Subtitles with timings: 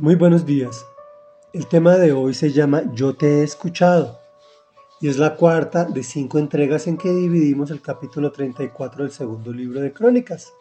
[0.00, 0.86] Muy buenos días.
[1.52, 4.20] El tema de hoy se llama Yo te he escuchado
[5.00, 9.52] y es la cuarta de cinco entregas en que dividimos el capítulo 34 del segundo
[9.52, 10.52] libro de Crónicas.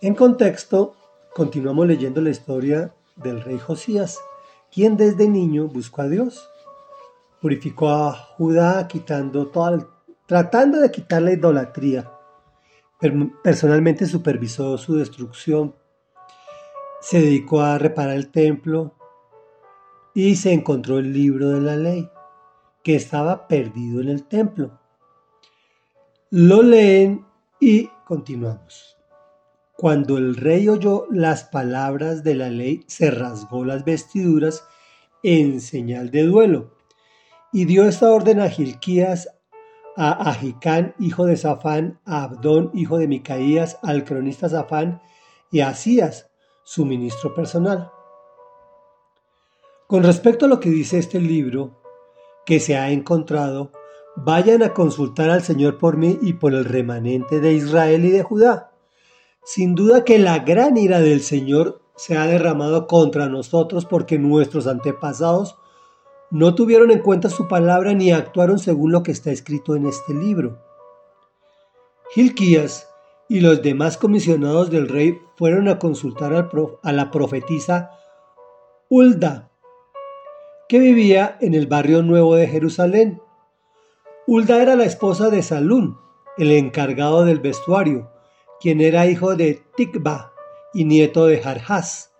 [0.00, 0.96] En contexto,
[1.34, 4.18] continuamos leyendo la historia del rey Josías,
[4.72, 6.48] quien desde niño buscó a Dios.
[7.38, 9.52] Purificó a Judá quitando
[10.24, 12.10] tratando de quitar la idolatría.
[13.42, 15.74] Personalmente supervisó su destrucción
[17.02, 18.94] se dedicó a reparar el templo
[20.14, 22.08] y se encontró el libro de la ley
[22.84, 24.78] que estaba perdido en el templo.
[26.30, 27.26] Lo leen
[27.60, 28.96] y continuamos.
[29.76, 34.64] Cuando el rey oyó las palabras de la ley, se rasgó las vestiduras
[35.24, 36.76] en señal de duelo
[37.52, 39.28] y dio esta orden a Gilquías,
[39.96, 45.02] a Agicán, hijo de Safán, a Abdón, hijo de Micaías, al cronista Safán
[45.50, 46.31] y a Asías,
[46.64, 47.90] su ministro personal.
[49.86, 51.78] Con respecto a lo que dice este libro
[52.46, 53.72] que se ha encontrado,
[54.16, 58.22] vayan a consultar al Señor por mí y por el remanente de Israel y de
[58.22, 58.72] Judá.
[59.44, 64.66] Sin duda que la gran ira del Señor se ha derramado contra nosotros porque nuestros
[64.66, 65.56] antepasados
[66.30, 70.14] no tuvieron en cuenta su palabra ni actuaron según lo que está escrito en este
[70.14, 70.58] libro.
[72.14, 72.91] Gilquías
[73.32, 76.50] y los demás comisionados del rey fueron a consultar
[76.82, 77.92] a la profetisa
[78.90, 79.50] Hulda,
[80.68, 83.22] que vivía en el barrio nuevo de Jerusalén.
[84.26, 85.96] Hulda era la esposa de Salún,
[86.36, 88.10] el encargado del vestuario,
[88.60, 90.34] quien era hijo de Tikba
[90.74, 92.12] y nieto de Jarjás.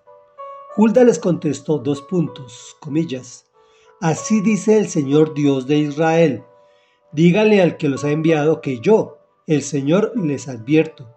[0.79, 3.45] Hulda les contestó dos puntos, comillas.
[4.01, 6.43] Así dice el Señor Dios de Israel.
[7.13, 11.09] Dígale al que los ha enviado que yo, el Señor les advierto,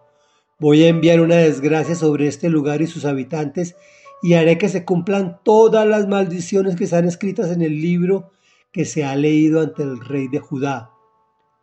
[0.59, 3.75] voy a enviar una desgracia sobre este lugar y sus habitantes
[4.21, 8.31] y haré que se cumplan todas las maldiciones que están escritas en el libro
[8.71, 10.91] que se ha leído ante el rey de Judá.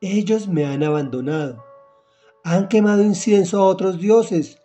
[0.00, 1.64] Ellos me han abandonado,
[2.45, 4.61] han quemado incienso a otros dioses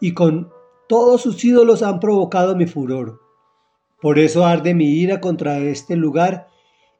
[0.00, 0.50] y con
[0.88, 3.20] todos sus ídolos han provocado mi furor.
[4.00, 6.48] Por eso arde mi ira contra este lugar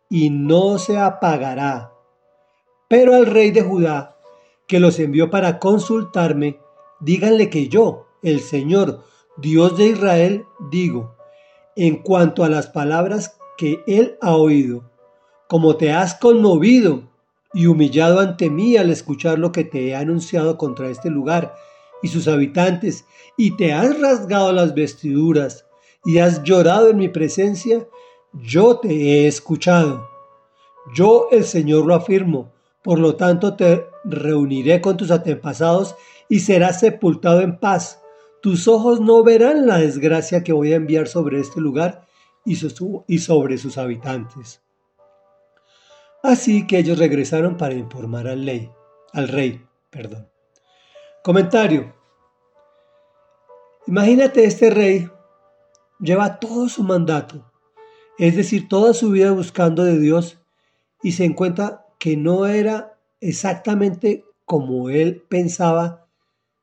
[0.09, 1.93] y no se apagará.
[2.89, 4.14] Pero al rey de Judá
[4.67, 6.61] que los envió para consultarme,
[7.01, 9.05] díganle que yo, el Señor,
[9.37, 11.17] Dios de Israel, digo,
[11.77, 14.91] en cuanto a las palabras que él ha oído,
[15.49, 17.11] como te has conmovido
[17.53, 21.55] y humillado ante mí al escuchar lo que te he anunciado contra este lugar
[22.03, 23.05] y sus habitantes,
[23.37, 25.67] y te has rasgado las vestiduras
[26.05, 27.87] y has llorado en mi presencia,
[28.33, 30.09] yo te he escuchado.
[30.95, 32.53] Yo el Señor lo afirmo,
[32.85, 35.97] por lo tanto te reuniré con tus antepasados
[36.29, 38.03] y serás sepultado en paz.
[38.43, 42.07] Tus ojos no verán la desgracia que voy a enviar sobre este lugar
[42.45, 44.61] y, sobre sus habitantes.
[46.23, 48.71] Así que ellos regresaron para informar al, ley,
[49.15, 49.65] al rey.
[49.89, 50.29] Perdón.
[51.23, 51.95] Comentario.
[53.87, 55.09] Imagínate este rey
[56.01, 57.51] lleva todo su mandato,
[58.19, 60.39] es decir, toda su vida buscando de Dios
[61.03, 66.07] y se encuentra que no era exactamente como él pensaba,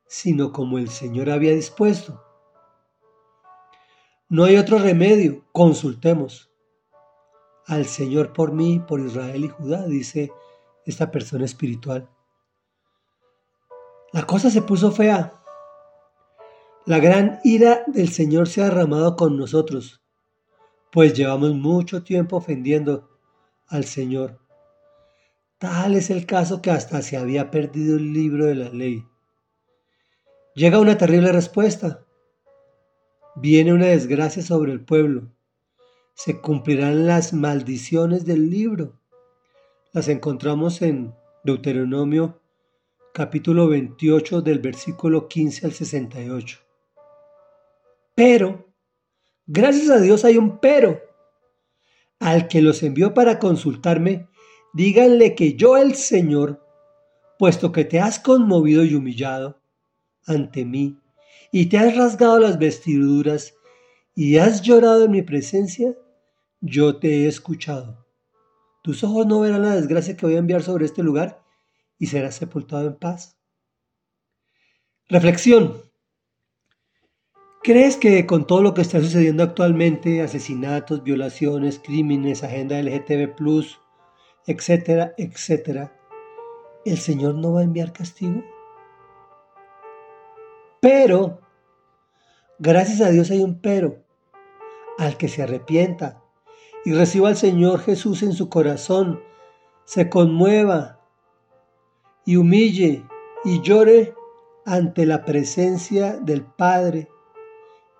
[0.06, 2.22] sino como el Señor había dispuesto.
[4.28, 6.52] No hay otro remedio, consultemos
[7.66, 10.30] al Señor por mí, por Israel y Judá, dice
[10.86, 12.08] esta persona espiritual.
[14.12, 15.42] La cosa se puso fea.
[16.86, 20.04] La gran ira del Señor se ha derramado con nosotros,
[20.92, 23.10] pues llevamos mucho tiempo ofendiendo
[23.66, 24.41] al Señor.
[25.62, 29.06] Tal es el caso que hasta se había perdido el libro de la ley.
[30.56, 32.04] Llega una terrible respuesta.
[33.36, 35.30] Viene una desgracia sobre el pueblo.
[36.14, 38.98] Se cumplirán las maldiciones del libro.
[39.92, 41.14] Las encontramos en
[41.44, 42.40] Deuteronomio
[43.14, 46.58] capítulo 28 del versículo 15 al 68.
[48.16, 48.66] Pero,
[49.46, 51.00] gracias a Dios hay un pero.
[52.18, 54.26] Al que los envió para consultarme,
[54.72, 56.64] díganle que yo el Señor,
[57.38, 59.60] puesto que te has conmovido y humillado
[60.26, 60.98] ante mí,
[61.50, 63.54] y te has rasgado las vestiduras,
[64.14, 65.94] y has llorado en mi presencia,
[66.60, 68.06] yo te he escuchado.
[68.82, 71.42] Tus ojos no verán la desgracia que voy a enviar sobre este lugar,
[71.98, 73.38] y serás sepultado en paz.
[75.08, 75.76] Reflexión.
[77.62, 83.36] ¿Crees que con todo lo que está sucediendo actualmente, asesinatos, violaciones, crímenes, agenda LGTB,
[84.46, 85.92] etcétera, etcétera,
[86.84, 88.42] el Señor no va a enviar castigo.
[90.80, 91.40] Pero,
[92.58, 94.02] gracias a Dios hay un pero.
[94.98, 96.22] al que se arrepienta
[96.84, 99.20] y reciba al Señor Jesús en su corazón,
[99.84, 101.00] se conmueva
[102.24, 103.04] y humille
[103.44, 104.14] y llore
[104.64, 107.08] ante la presencia del Padre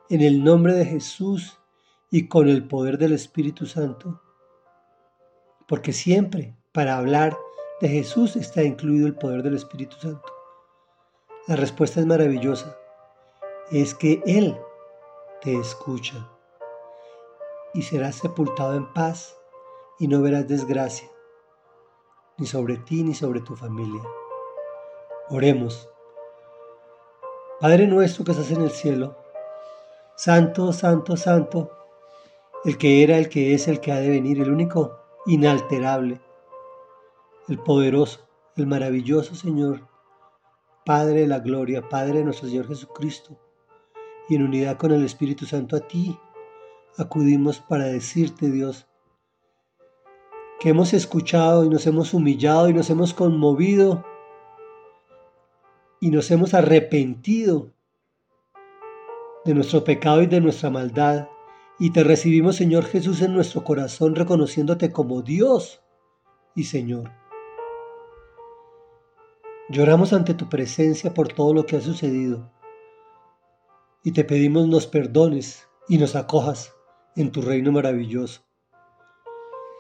[0.09, 1.59] en el nombre de Jesús
[2.11, 4.22] y con el poder del Espíritu Santo.
[5.73, 7.35] Porque siempre para hablar
[7.81, 10.31] de Jesús está incluido el poder del Espíritu Santo.
[11.49, 12.77] La respuesta es maravillosa.
[13.71, 14.55] Es que Él
[15.41, 16.29] te escucha
[17.73, 19.35] y serás sepultado en paz
[19.99, 21.09] y no verás desgracia,
[22.37, 24.03] ni sobre ti ni sobre tu familia.
[25.31, 25.89] Oremos.
[27.61, 29.17] Padre nuestro que estás en el cielo,
[30.17, 31.71] Santo, Santo, Santo,
[32.67, 36.21] el que era, el que es, el que ha de venir, el único inalterable,
[37.49, 39.89] el poderoso, el maravilloso Señor,
[40.85, 43.39] Padre de la gloria, Padre de nuestro Señor Jesucristo,
[44.29, 46.19] y en unidad con el Espíritu Santo a ti
[46.99, 48.87] acudimos para decirte, Dios,
[50.61, 54.05] que hemos escuchado y nos hemos humillado y nos hemos conmovido
[56.01, 57.73] y nos hemos arrepentido
[59.45, 61.29] de nuestro pecado y de nuestra maldad.
[61.83, 65.83] Y te recibimos, Señor Jesús, en nuestro corazón, reconociéndote como Dios
[66.55, 67.11] y Señor.
[69.69, 72.53] Lloramos ante tu presencia por todo lo que ha sucedido.
[74.05, 76.73] Y te pedimos nos perdones y nos acojas
[77.17, 78.43] en tu reino maravilloso.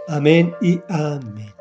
[0.08, 1.54] Amén y amén.